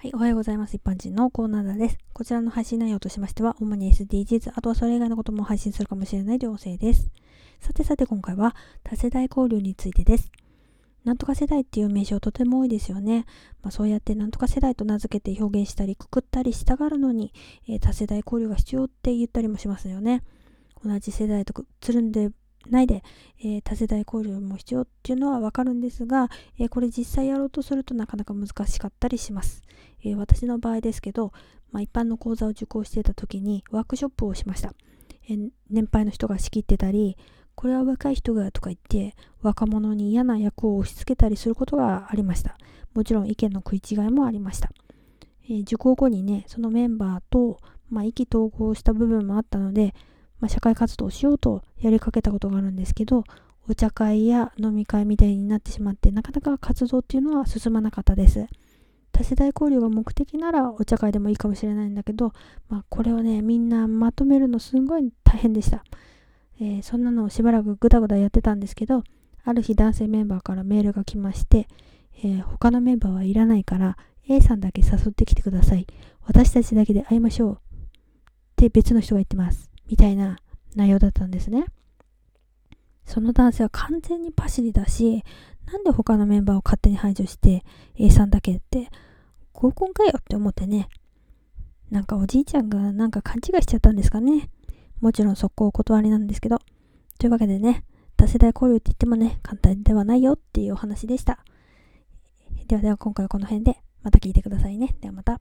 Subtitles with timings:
[0.00, 0.76] はい、おはようございます。
[0.76, 1.98] 一般人のコーナーです。
[2.12, 7.10] こちらの配信内容としましては、主に SDGs、あとはそれ以外のことも配信するかもしれない情勢です。
[7.58, 10.30] さてさて今回は多世代交流についてです。
[11.02, 13.26] なんとか世代っていう名称とても多いですよね。
[13.60, 17.32] まあ、そうやってなんとか世代と名付けて表現したりくくったりしたがるのに、
[17.68, 20.22] えー、多世代交流が必要って言ったりもしますよね。
[20.84, 22.30] 同じ世代とつるんで
[22.70, 23.02] ないで、
[23.40, 26.28] えー、多世代交流も必要っていうのはわかるんですが、
[26.58, 29.62] えー、これ実際やろうとするとなかなか難しかったりします。
[30.04, 31.32] えー、私の場合ですけど、
[31.70, 34.72] まあ、一般の講座を受講していた時にワークショップをしました。
[35.28, 35.36] え
[35.68, 37.16] 年配の人が仕切ってたり、
[37.54, 42.56] これは若い人がとか言って若者に嫌な役を押し付けたりすることがありました。
[42.94, 44.70] もちろん意見の食い違いもありました。
[45.50, 47.58] え受講後にね、そのメンバーと、
[47.90, 49.94] まあ、意気投合した部分もあったので、
[50.40, 53.24] まあ、社会活動をしようとやりかけたことがあるんですけど、
[53.68, 58.46] お茶会や飲み会みたいになってしまって、なかなか活動っていうのは進まなかったです。
[59.18, 62.32] 多世代交流が目的ならお茶会でもいいかもしれないんだけど、
[62.68, 65.82] まあ、これをね、みんなまとめるのすんごい大変でした。
[66.60, 69.02] えー、そんなのをしばらくぐだぐだやってたんですけど、
[69.42, 71.66] ある日男性メンバーからメールが来まして、
[72.22, 73.96] えー、他のメンバーはいらないから
[74.28, 75.88] A さんだけ誘ってきてください。
[76.24, 77.52] 私たちだけで会いましょう。
[77.54, 77.56] っ
[78.54, 79.68] て別の人が言ってます。
[79.88, 80.38] みたいな
[80.76, 81.64] 内容だったんですね。
[83.04, 85.24] その男性は完全にパシリだし、
[85.66, 87.64] なんで他のメンバーを勝手に排除して
[87.96, 88.90] A さんだけって
[89.58, 90.88] 合コンかよって思ってね。
[91.90, 94.50] なんかおじいちゃんがなんか勘違いしちゃったんですかね。
[95.00, 96.60] もちろん速攻お断りなんですけど。
[97.18, 97.84] というわけでね、
[98.16, 101.44] 多世代交流って言ってもね、簡単ではないよっていうお話でした。
[102.68, 104.96] ではでは今回はこの辺でまた聞いてくださいね。
[105.00, 105.40] ではまた。